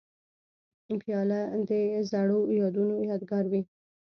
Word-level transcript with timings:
پیاله 1.01 1.41
د 1.69 1.71
زړو 2.09 2.39
یادونو 2.59 2.95
یادګار 3.09 3.45
وي. 3.51 3.61